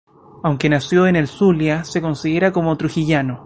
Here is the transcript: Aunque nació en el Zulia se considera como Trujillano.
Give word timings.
Aunque 0.41 0.67
nació 0.67 1.05
en 1.05 1.15
el 1.15 1.27
Zulia 1.27 1.83
se 1.83 2.01
considera 2.01 2.51
como 2.51 2.75
Trujillano. 2.75 3.39